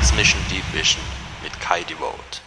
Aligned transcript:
X-Mission 0.00 0.40
Deep 0.48 0.62
Vision 0.72 1.02
mit 1.42 1.58
Kai 1.60 1.82
Devote. 1.82 2.40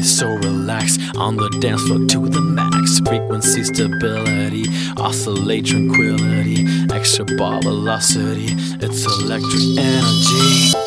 Body 0.00 0.06
so 0.06 0.28
relaxed. 0.28 1.00
On 1.16 1.36
the 1.36 1.48
dance 1.60 1.82
floor 1.82 1.98
to 1.98 2.28
the 2.28 2.40
max. 2.40 3.00
Frequency 3.00 3.64
stability, 3.64 4.64
oscillate 4.96 5.66
tranquility, 5.66 6.66
extra 6.92 7.24
bar 7.36 7.60
velocity. 7.62 8.48
It's 8.80 9.04
electric 9.04 9.78
energy. 9.78 10.79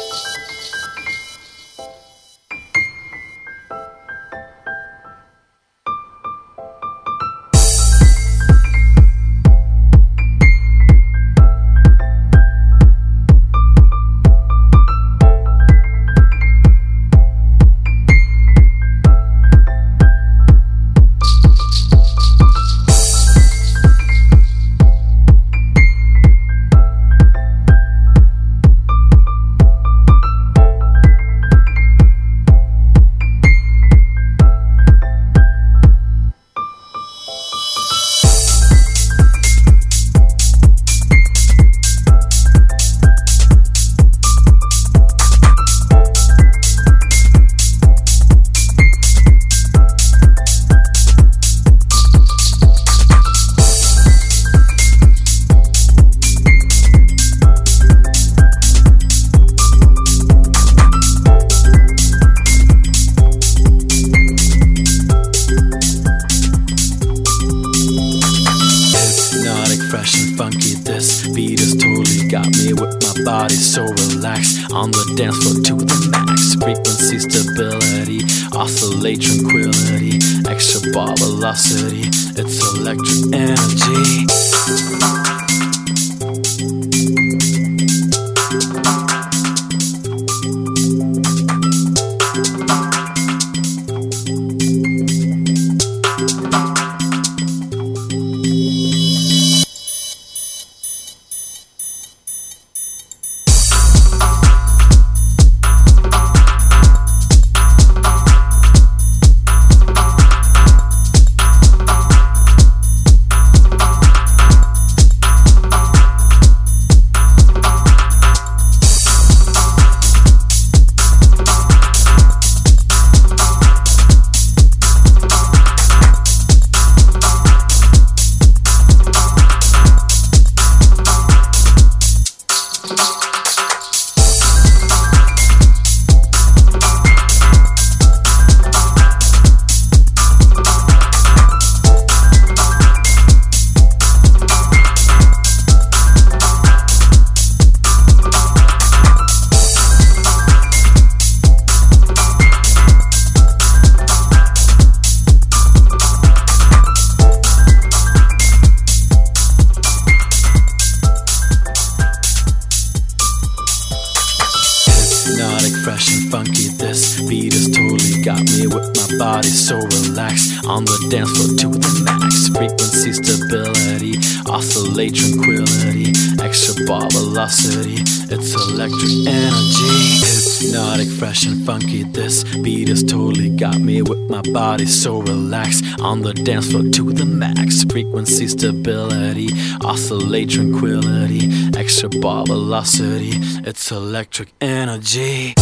Fresh 181.23 181.45
and 181.45 181.66
funky. 181.66 182.03
This 182.03 182.44
beat 182.57 182.89
has 182.89 183.01
totally 183.01 183.50
got 183.50 183.79
me 183.79 184.01
with 184.01 184.29
my 184.29 184.41
body 184.41 184.85
so 184.85 185.22
relaxed. 185.22 185.85
On 186.02 186.22
the 186.22 186.34
dance 186.34 186.70
floor 186.70 186.84
to 186.84 187.14
the 187.14 187.23
max. 187.23 187.85
Frequency 187.85 188.46
stability, 188.49 189.47
oscillate 189.85 190.49
tranquility, 190.49 191.49
extra 191.78 192.09
bar 192.09 192.46
velocity. 192.46 193.31
It's 193.66 193.90
electric 193.90 194.49
energy. 194.59 195.53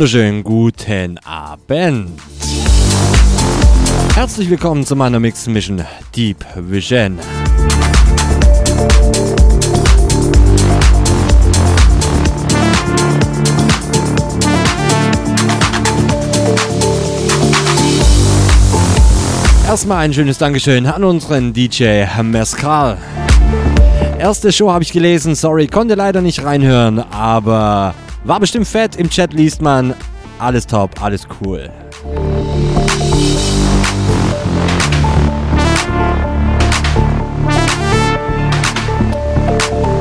Wunderschönen 0.00 0.42
guten 0.42 1.18
Abend. 1.26 2.18
Herzlich 4.14 4.48
willkommen 4.48 4.86
zu 4.86 4.96
meiner 4.96 5.20
Mix 5.20 5.46
Mission 5.46 5.84
Deep 6.16 6.42
Vision. 6.56 7.18
Erstmal 19.66 19.98
ein 19.98 20.14
schönes 20.14 20.38
Dankeschön 20.38 20.86
an 20.86 21.04
unseren 21.04 21.52
DJ 21.52 22.04
Mescal. 22.22 22.96
Erste 24.18 24.50
Show 24.50 24.70
habe 24.70 24.82
ich 24.82 24.92
gelesen, 24.92 25.34
sorry, 25.34 25.66
konnte 25.66 25.94
leider 25.94 26.22
nicht 26.22 26.42
reinhören, 26.42 27.00
aber 27.00 27.94
war 28.24 28.40
bestimmt 28.40 28.66
fett. 28.68 28.96
Im 28.96 29.08
Chat 29.10 29.32
liest 29.32 29.62
man, 29.62 29.94
alles 30.38 30.66
top, 30.66 31.02
alles 31.02 31.26
cool. 31.40 31.70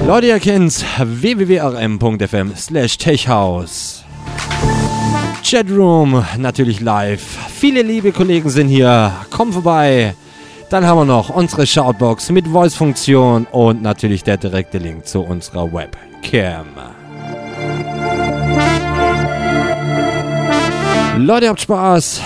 Leute, 0.07 0.27
ihr 0.27 0.39
kennt's, 0.39 0.83
www.rm.fm 0.97 2.55
slash 2.55 2.97
techhouse. 2.97 4.03
Chatroom 5.43 6.25
natürlich 6.37 6.79
live. 6.79 7.21
Viele 7.53 7.83
liebe 7.83 8.11
Kollegen 8.11 8.49
sind 8.49 8.69
hier. 8.69 9.13
Komm 9.29 9.53
vorbei. 9.53 10.15
Dann 10.69 10.85
haben 10.85 10.99
wir 10.99 11.05
noch 11.05 11.29
unsere 11.29 11.65
Shoutbox 11.65 12.29
mit 12.31 12.47
Voice-Funktion 12.47 13.47
und 13.51 13.81
natürlich 13.81 14.23
der 14.23 14.37
direkte 14.37 14.77
Link 14.77 15.05
zu 15.07 15.21
unserer 15.21 15.71
Webcam. 15.71 16.67
Leute, 21.25 21.49
habt 21.49 21.61
Spaß. 21.61 22.21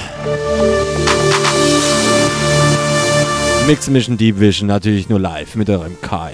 Mix 3.68 3.90
Mission 3.90 4.18
Deep 4.18 4.40
Vision 4.40 4.68
natürlich 4.68 5.10
nur 5.10 5.20
live 5.20 5.56
mit 5.56 5.70
eurem 5.70 6.00
Kai. 6.02 6.34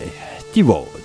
Die 0.56 0.64
Vote. 0.64 0.99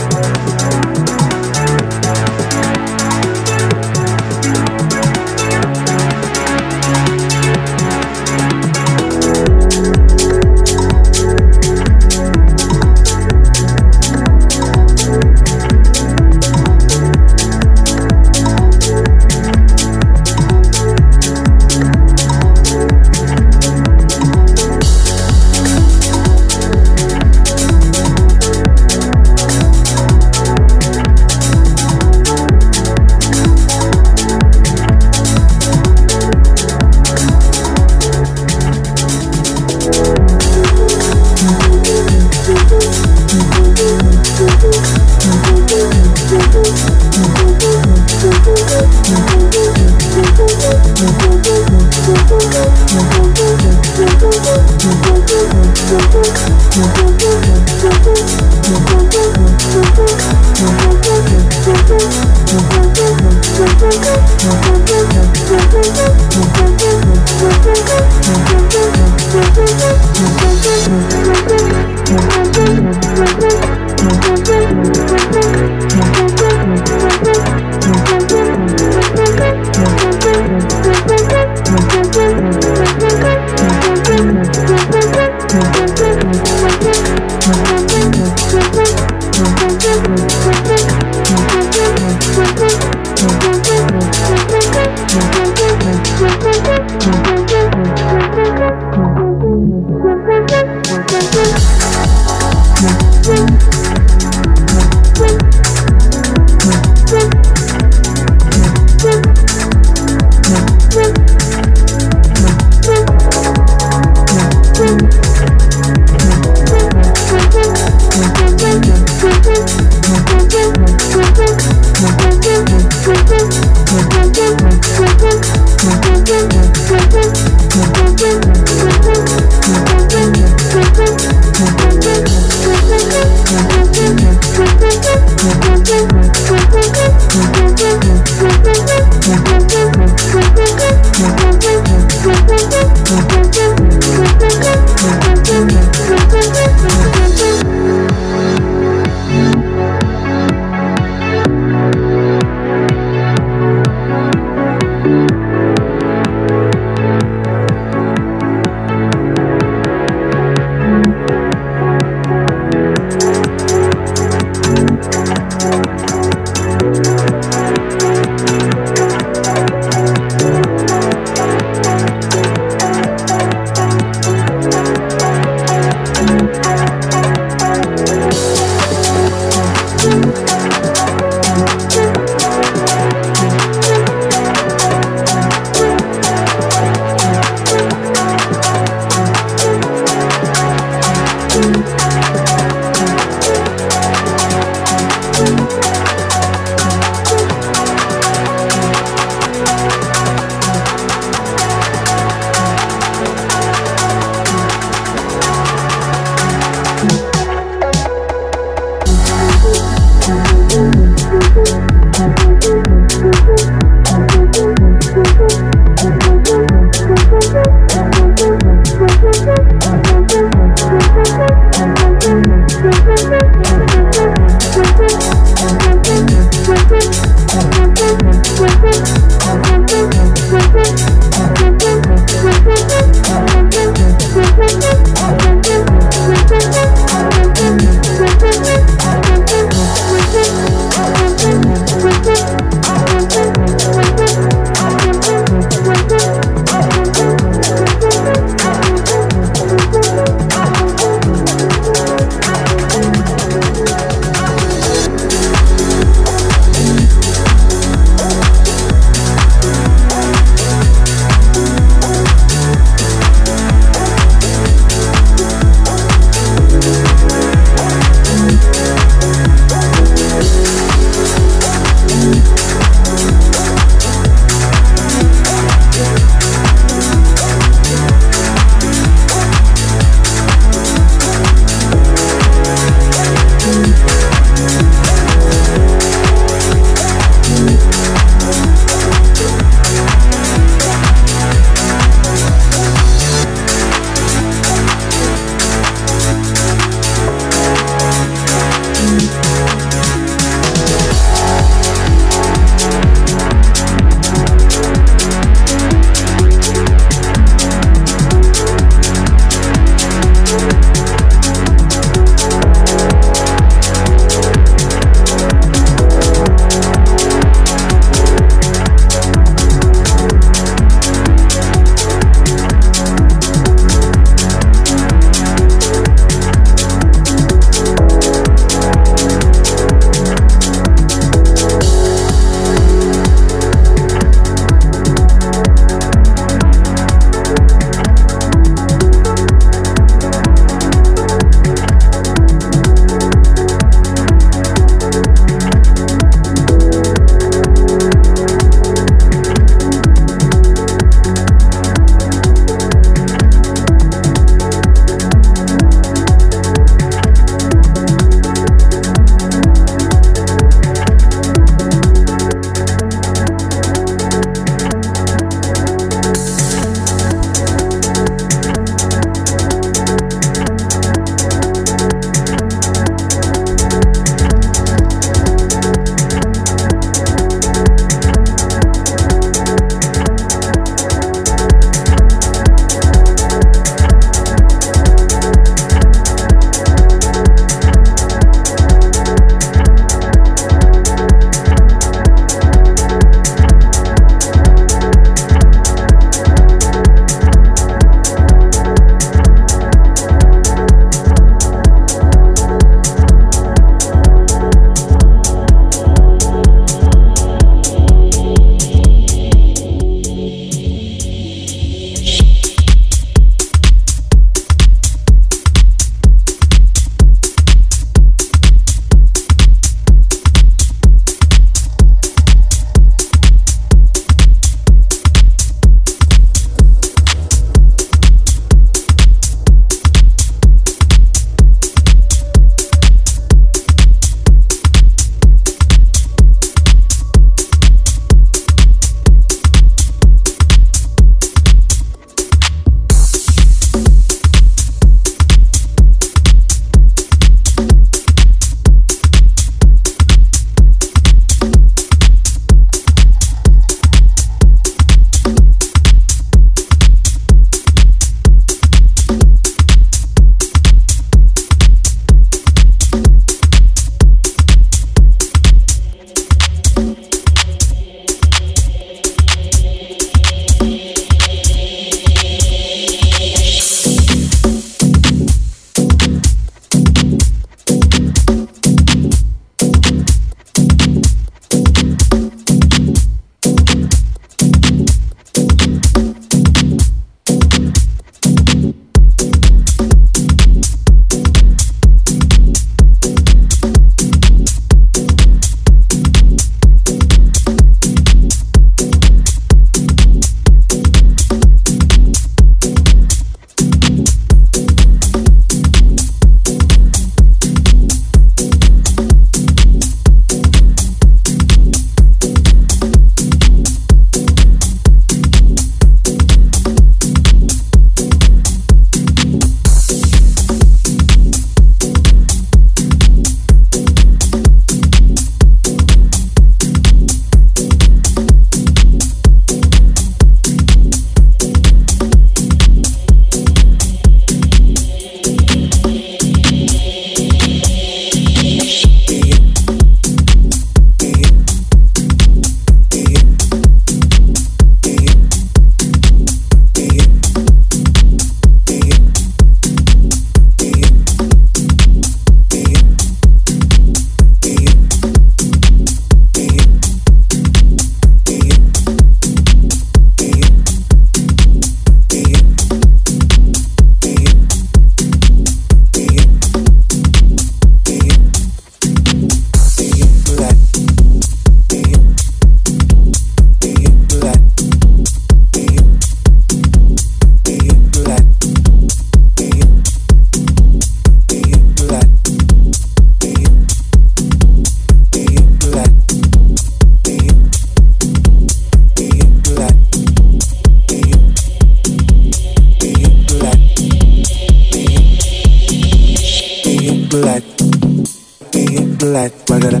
Black, 599.32 599.52
bagada, 599.64 600.00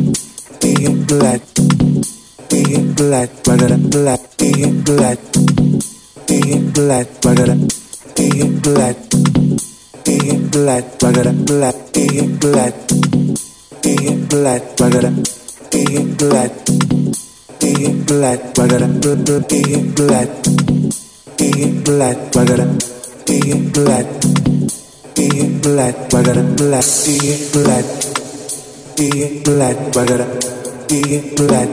being 0.60 1.04
black, 1.06 1.40
being 2.50 2.92
black, 2.92 3.30
bagada, 3.46 3.78
black, 3.90 4.20
being 4.36 4.82
black, 4.84 5.18
being 6.28 6.70
black, 6.76 7.06
bagada, 7.24 7.56
being 8.14 8.60
black, 8.60 8.96
being 10.04 10.42
black, 10.52 10.84
bagada, 11.00 11.32
black, 11.48 11.76
being 11.94 12.36
black, 12.44 12.74
being 13.82 14.20
black, 14.26 14.62
bagada, 14.76 15.10
being 15.72 16.14
black, 16.20 16.52
being 17.58 18.04
black, 18.04 18.40
bagada, 18.52 18.90
being 19.48 19.94
black, 19.94 20.30
being 21.38 21.82
black, 21.88 22.18
bagada, 22.36 22.66
being 23.24 23.72
black, 23.72 24.08
being 25.16 25.58
black, 25.62 25.96
bagada, 26.12 26.44
black, 26.60 26.84
being 27.06 27.42
black 27.56 28.21
being 28.96 29.42
black, 29.42 29.76
bagada, 29.94 30.26
being 30.88 31.34
black, 31.34 31.68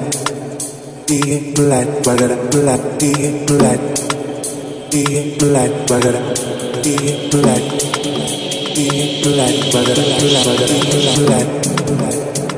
being 1.08 1.54
black, 1.54 1.88
bagada, 2.06 2.36
black, 2.52 2.82
being 3.00 3.46
black, 3.46 3.80
being 4.92 5.38
black, 5.38 5.72
bagada, 5.90 6.22
being 6.84 7.30
black, 7.30 7.64
being 8.76 9.24
black, 9.24 9.56
bagada, 9.74 10.04
black, 10.20 10.48
bagada, 10.48 10.78
black, 11.20 11.48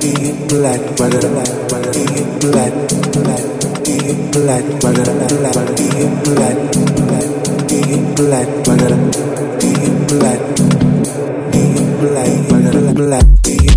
being 0.01 0.47
black, 0.47 0.81
bagada, 0.99 1.29
black, 1.31 1.85
being 1.93 2.31
black, 2.39 2.73
black, 3.17 3.43
being 3.83 4.21
black, 4.31 4.65
bagada, 4.83 5.13
black, 5.31 5.57
being 5.75 6.13
black, 6.23 6.55
black, 7.01 7.29
being 7.67 8.05
black, 8.13 8.47
bagada, 8.65 8.97
being 9.59 9.97
black, 10.07 10.39
being 11.51 11.87
black, 12.01 12.29
bagada, 12.51 12.93
black, 12.95 13.25
being 13.43 13.70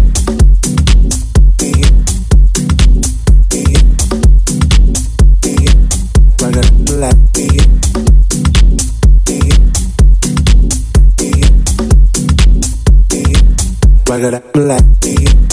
i 14.14 14.20
got 14.20 14.32
a 14.32 14.40
black 14.52 14.84
key 15.00 15.43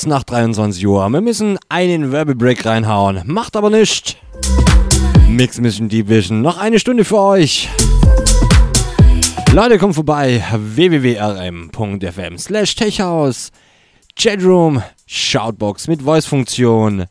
kurz 0.00 0.06
nach 0.06 0.24
23 0.24 0.86
Uhr. 0.86 1.06
Wir 1.10 1.20
müssen 1.20 1.58
einen 1.68 2.10
Werbebreak 2.10 2.64
reinhauen. 2.64 3.20
Macht 3.26 3.54
aber 3.54 3.68
nichts. 3.68 4.16
Mix 5.28 5.60
Mission 5.60 5.90
Vision. 5.90 6.40
Noch 6.40 6.56
eine 6.56 6.78
Stunde 6.78 7.04
für 7.04 7.18
euch. 7.18 7.68
Leute, 9.52 9.76
kommt 9.76 9.96
vorbei. 9.96 10.42
www.rm.fm 10.56 12.38
slash 12.38 12.76
techhouse. 12.76 13.50
Chatroom, 14.18 14.82
Shoutbox 15.06 15.86
mit 15.86 16.00
Voice-Funktion. 16.00 17.04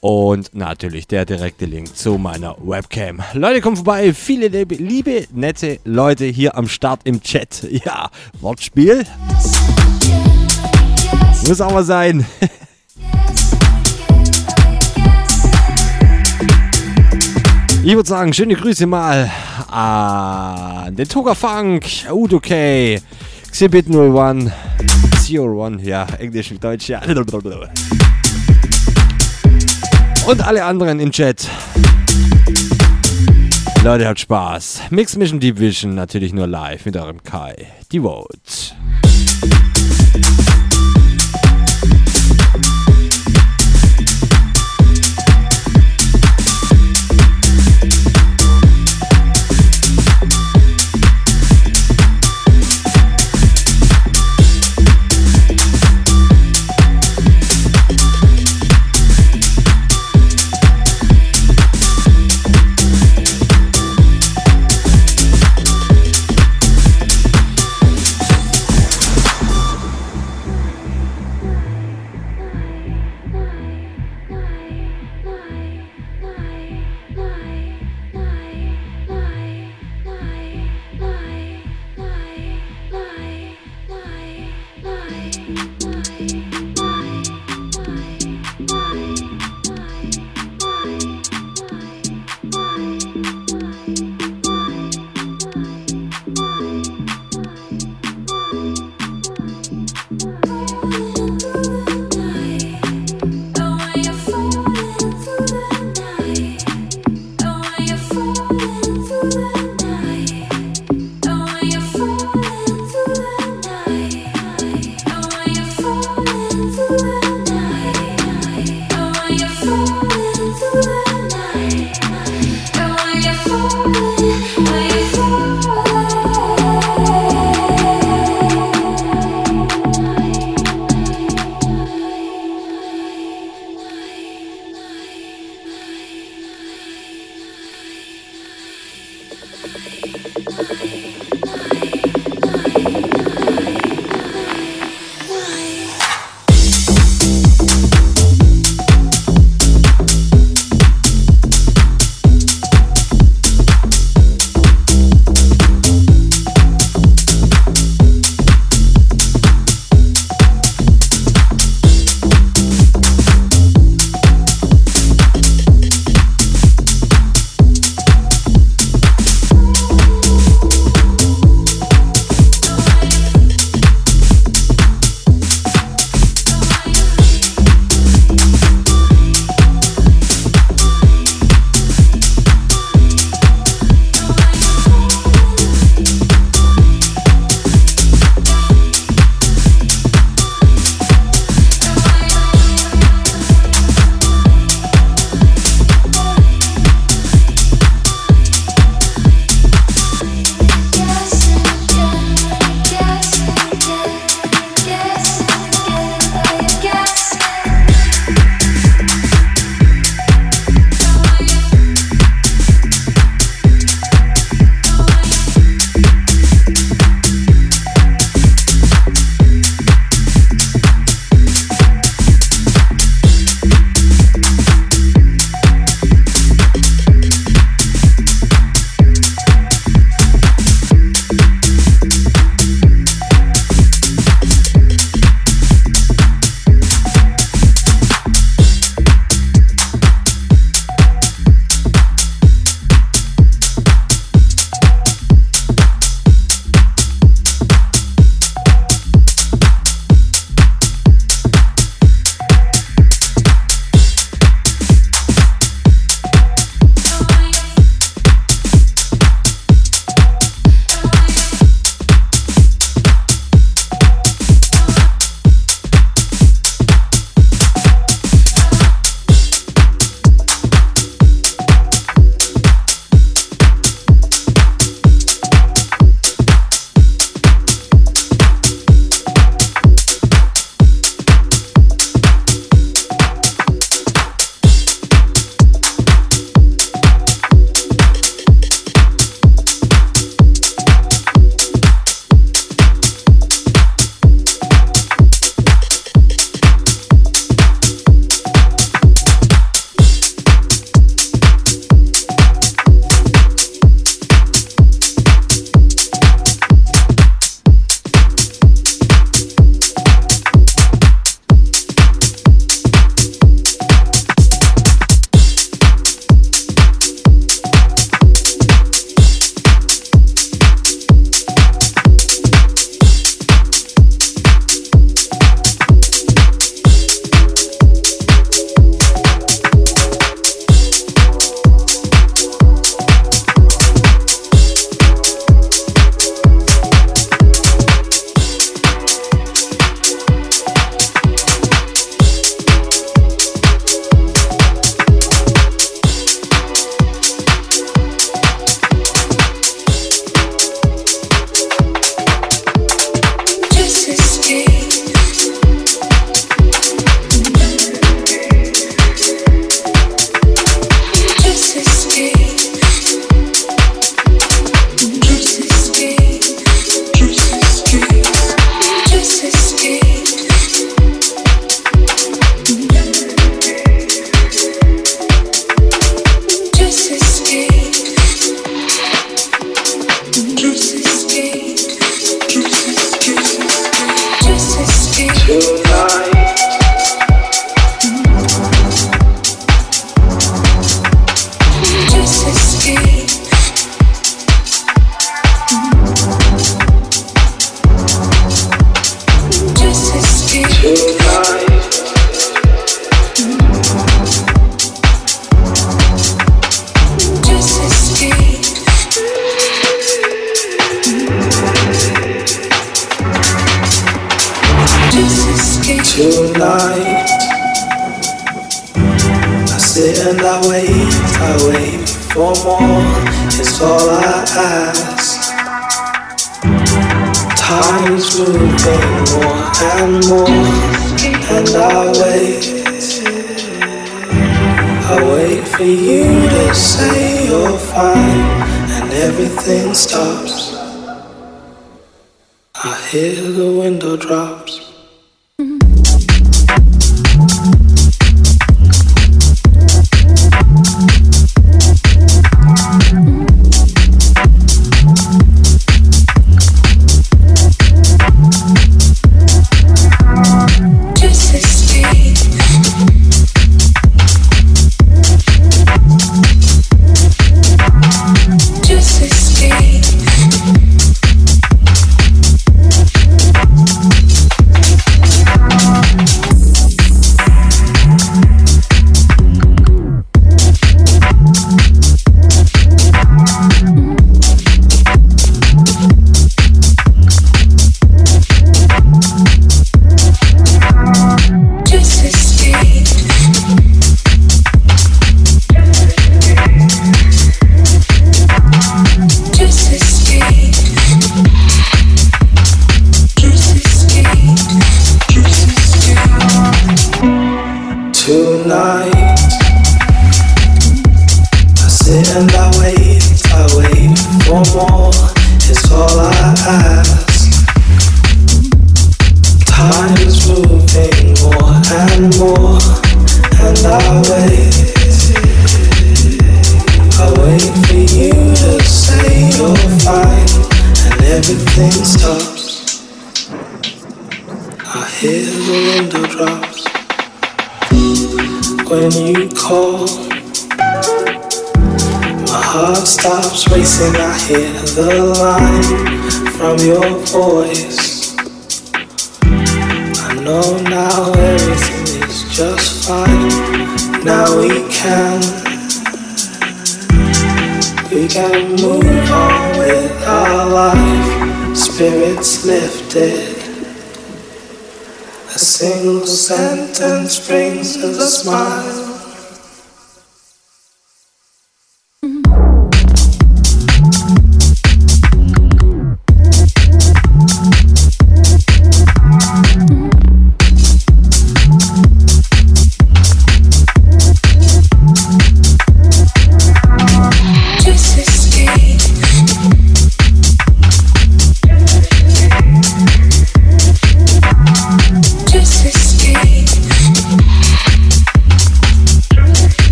Und 0.00 0.54
natürlich 0.54 1.08
der 1.08 1.26
direkte 1.26 1.66
Link 1.66 1.94
zu 1.94 2.16
meiner 2.16 2.56
Webcam. 2.58 3.20
Leute, 3.34 3.60
kommt 3.60 3.76
vorbei. 3.76 4.14
Viele 4.14 4.48
liebe, 4.48 4.76
liebe, 4.76 5.26
nette 5.34 5.78
Leute 5.84 6.24
hier 6.24 6.56
am 6.56 6.68
Start 6.68 7.00
im 7.04 7.20
Chat. 7.20 7.66
Ja, 7.84 8.08
Wortspiel. 8.40 9.04
Muss 11.48 11.62
auch 11.62 11.72
mal 11.72 11.82
sein. 11.82 12.26
Ich 17.82 17.94
würde 17.94 18.06
sagen, 18.06 18.34
schöne 18.34 18.54
Grüße 18.54 18.86
mal 18.86 19.30
an 19.70 20.94
den 20.94 21.08
Toga 21.08 21.34
Funk, 21.34 21.86
Udo 22.12 22.38
K, 22.38 23.00
Xibit 23.50 23.86
01, 23.88 24.50
Zero 25.22 25.64
One, 25.64 25.82
ja, 25.82 26.06
Englisch 26.18 26.50
und 26.50 26.62
Deutsch, 26.62 26.90
ja. 26.90 27.00
Und 30.26 30.46
alle 30.46 30.62
anderen 30.62 31.00
im 31.00 31.10
Chat. 31.10 31.48
Leute, 33.82 34.06
habt 34.06 34.20
Spaß. 34.20 34.82
Mix 34.90 35.16
Mission 35.16 35.40
Deep 35.40 35.58
Vision 35.58 35.94
natürlich 35.94 36.34
nur 36.34 36.46
live 36.46 36.84
mit 36.84 36.94
eurem 36.98 37.22
Kai. 37.22 37.68
Die 37.90 38.00
Vote. 38.00 38.36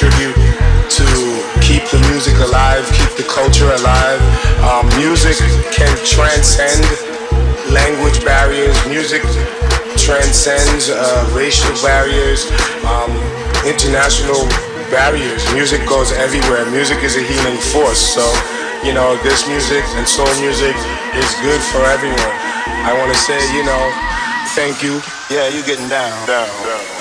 Contribute 0.00 0.36
to 0.88 1.04
keep 1.60 1.84
the 1.92 2.00
music 2.08 2.32
alive, 2.40 2.88
keep 2.96 3.12
the 3.20 3.26
culture 3.28 3.68
alive. 3.68 4.20
Um, 4.64 4.88
music 4.96 5.36
can 5.76 5.92
transcend 6.08 6.80
language 7.68 8.24
barriers. 8.24 8.72
Music 8.88 9.20
transcends 10.00 10.88
uh, 10.88 11.28
racial 11.36 11.68
barriers, 11.84 12.48
um, 12.88 13.12
international 13.68 14.40
barriers. 14.88 15.44
Music 15.52 15.84
goes 15.84 16.12
everywhere. 16.16 16.64
Music 16.72 17.04
is 17.04 17.16
a 17.16 17.22
healing 17.22 17.60
force. 17.68 18.00
So, 18.00 18.24
you 18.80 18.96
know, 18.96 19.20
this 19.20 19.46
music 19.48 19.84
and 20.00 20.08
soul 20.08 20.32
music 20.40 20.76
is 21.12 21.30
good 21.44 21.60
for 21.68 21.84
everyone. 21.84 22.34
I 22.88 22.96
want 22.96 23.12
to 23.12 23.20
say, 23.20 23.36
you 23.52 23.64
know, 23.68 23.84
thank 24.56 24.82
you. 24.82 24.96
Yeah, 25.28 25.52
you're 25.52 25.66
getting 25.68 25.88
down. 25.88 26.08
Down. 26.26 26.48
down. 26.64 26.99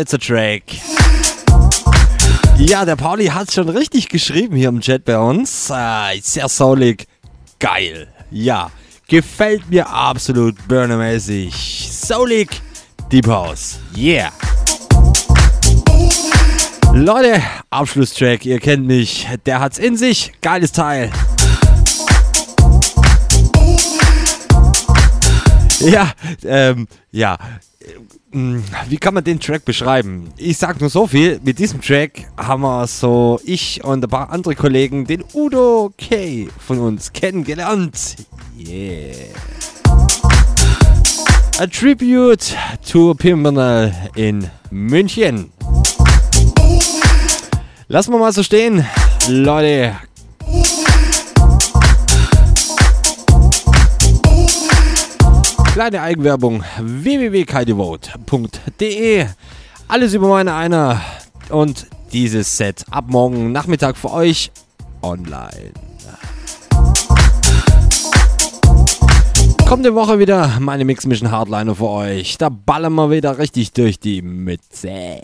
Vorletzter 0.00 0.18
Track. 0.18 0.62
Ja, 2.56 2.84
der 2.84 2.96
Pauli 2.96 3.26
hat 3.26 3.52
schon 3.52 3.68
richtig 3.68 4.08
geschrieben 4.08 4.56
hier 4.56 4.70
im 4.70 4.80
Chat 4.80 5.04
bei 5.04 5.18
uns. 5.18 5.68
Äh, 5.70 6.20
sehr 6.22 6.48
soulig. 6.48 7.06
Geil. 7.58 8.08
Ja, 8.30 8.70
gefällt 9.08 9.68
mir 9.68 9.88
absolut 9.88 10.56
burnermäßig. 10.68 11.90
Soulig. 11.92 12.62
Deep 13.12 13.26
House. 13.26 13.78
Yeah. 13.94 14.32
Leute, 16.94 17.42
Abschlusstrack, 17.68 18.46
ihr 18.46 18.58
kennt 18.58 18.86
mich. 18.86 19.28
Der 19.44 19.60
hat's 19.60 19.78
in 19.78 19.96
sich. 19.98 20.32
Geiles 20.40 20.72
Teil. 20.72 21.10
Ja, 25.80 26.12
ähm, 26.44 26.88
ja. 27.10 27.36
Wie 28.32 28.96
kann 28.98 29.14
man 29.14 29.24
den 29.24 29.40
Track 29.40 29.64
beschreiben? 29.64 30.32
Ich 30.36 30.58
sag 30.58 30.80
nur 30.80 30.90
so 30.90 31.06
viel, 31.06 31.40
mit 31.42 31.58
diesem 31.58 31.80
Track 31.80 32.28
haben 32.36 32.62
wir 32.62 32.86
so 32.86 33.40
ich 33.44 33.82
und 33.82 34.04
ein 34.04 34.10
paar 34.10 34.30
andere 34.30 34.54
Kollegen 34.54 35.06
den 35.06 35.24
Udo 35.34 35.92
K 35.96 36.48
von 36.58 36.78
uns 36.78 37.12
kennengelernt. 37.12 38.16
Yeah. 38.58 39.14
A 41.58 41.66
Tribute 41.66 42.56
to 42.90 43.14
Pimpernel 43.14 43.92
in 44.14 44.48
München. 44.70 45.52
Lassen 47.88 48.12
wir 48.12 48.18
mal 48.18 48.32
so 48.32 48.42
stehen. 48.42 48.86
Leute, 49.28 49.96
Kleine 55.72 56.02
Eigenwerbung 56.02 56.64
www.kaidevote.de 56.80 59.26
Alles 59.86 60.14
über 60.14 60.28
meine 60.28 60.54
einer 60.54 61.00
und 61.48 61.86
dieses 62.12 62.56
Set 62.56 62.84
ab 62.90 63.04
morgen 63.06 63.52
Nachmittag 63.52 63.96
für 63.96 64.12
euch 64.12 64.50
online. 65.00 65.70
Kommende 69.68 69.94
Woche 69.94 70.18
wieder 70.18 70.58
meine 70.58 70.84
Mix 70.84 71.06
Mission 71.06 71.30
Hardliner 71.30 71.76
für 71.76 71.88
euch. 71.88 72.36
Da 72.36 72.48
ballern 72.48 72.94
wir 72.94 73.12
wieder 73.12 73.38
richtig 73.38 73.72
durch 73.72 74.00
die 74.00 74.22
Mütze. 74.22 75.20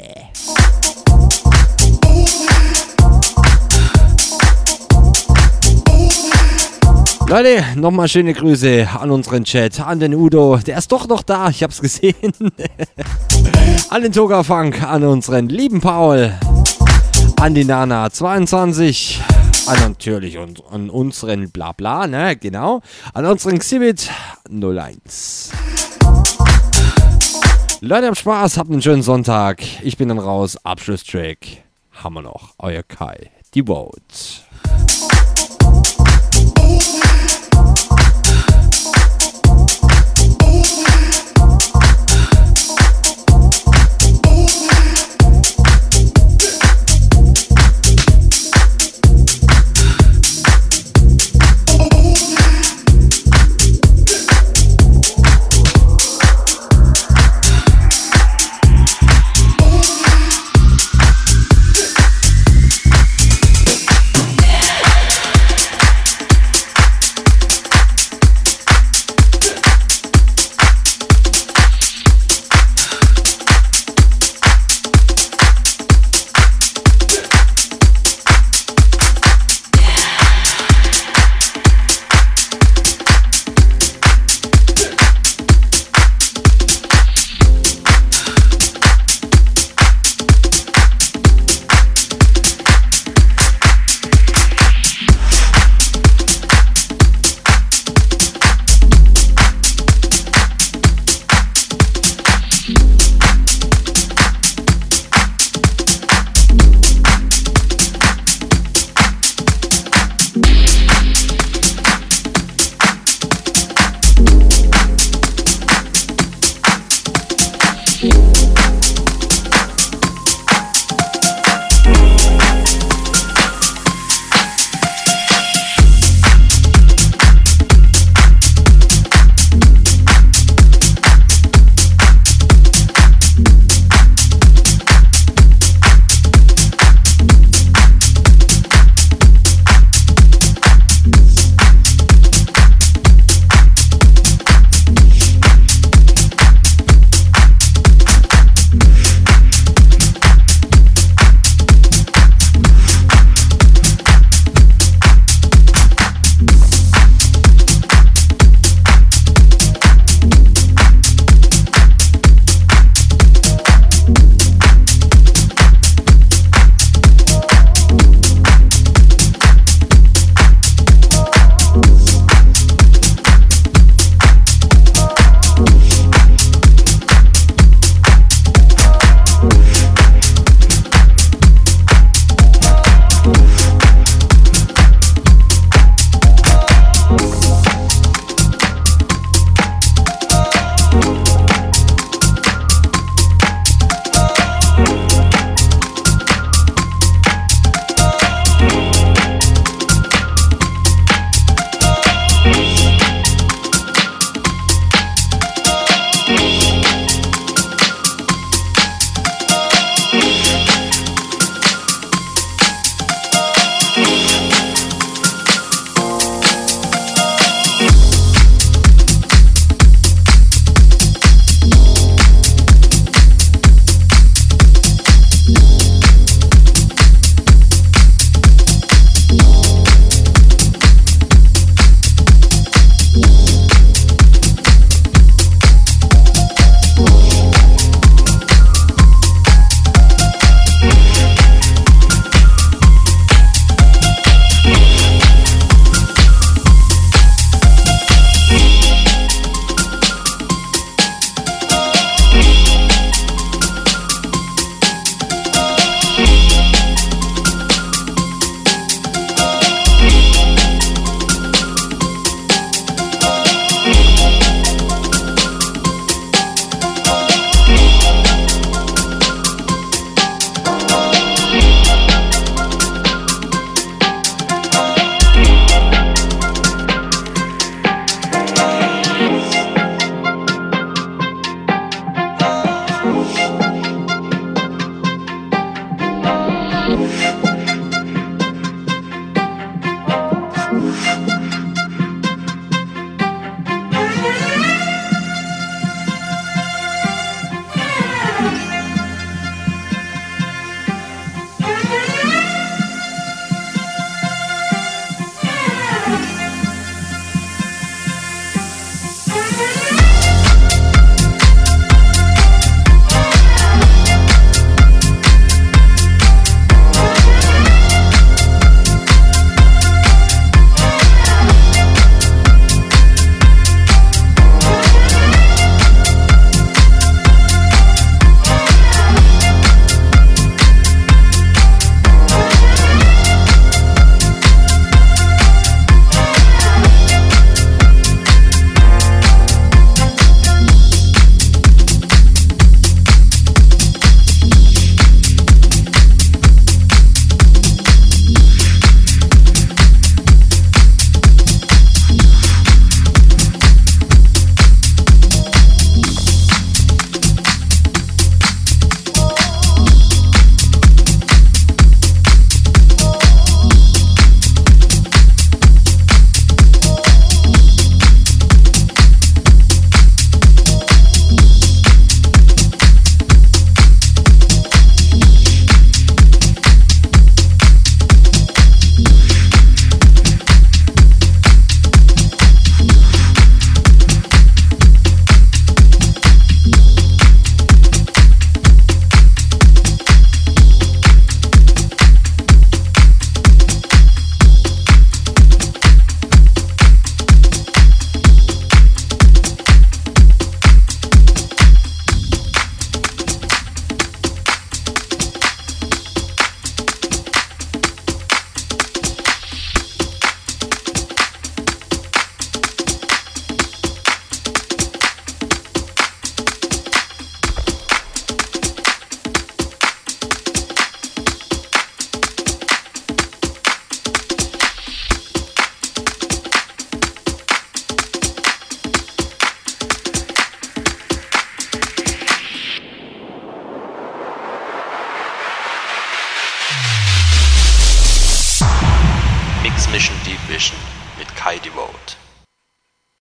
Leute, 7.29 7.65
nochmal 7.75 8.07
schöne 8.07 8.35
Grüße 8.35 8.89
an 9.01 9.11
unseren 9.11 9.43
Chat, 9.43 9.81
an 9.81 9.99
den 9.99 10.15
Udo, 10.15 10.59
der 10.59 10.79
ist 10.79 10.93
doch 10.93 11.09
noch 11.09 11.25
da, 11.25 11.51
ich 11.51 11.65
hab's 11.65 11.81
gesehen. 11.81 12.15
an 13.91 14.03
den 14.03 14.13
Toga 14.13 14.45
Funk, 14.45 14.81
an 14.81 15.03
unseren 15.03 15.49
lieben 15.49 15.81
Paul, 15.81 16.33
an 17.41 17.55
die 17.55 17.65
Nana 17.65 18.09
22, 18.11 19.21
an 19.67 19.77
natürlich 19.81 20.39
und 20.39 20.63
an 20.71 20.89
unseren 20.89 21.51
Blabla, 21.51 22.07
ne, 22.07 22.37
genau, 22.37 22.81
an 23.13 23.27
unseren 23.27 23.59
Xibit 23.59 24.09
01. 24.49 25.51
Leute, 27.81 28.07
habt 28.07 28.19
Spaß, 28.19 28.57
habt 28.57 28.71
einen 28.71 28.83
schönen 28.83 29.03
Sonntag. 29.03 29.65
Ich 29.83 29.97
bin 29.97 30.09
dann 30.09 30.21
raus, 30.21 30.57
Abschlusstrack. 30.65 31.39
Haben 31.93 32.15
wir 32.15 32.23
noch, 32.23 32.55
euer 32.59 32.85
Kai, 32.85 33.31
die 33.53 33.65
Vote. 33.65 34.01